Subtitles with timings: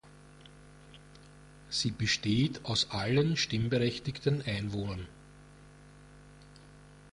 [1.69, 5.07] Sie besteht aus allen stimmberechtigten Einwohnern.